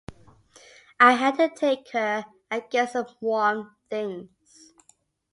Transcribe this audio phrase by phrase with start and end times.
[0.99, 4.73] I had to take her and get some warm things.